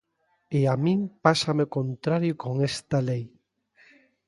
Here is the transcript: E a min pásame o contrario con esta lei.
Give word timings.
E 0.57 0.59
a 0.73 0.75
min 0.85 0.99
pásame 1.25 1.63
o 1.67 1.73
contrario 1.77 2.33
con 2.43 2.53
esta 2.69 2.97
lei. 3.09 3.23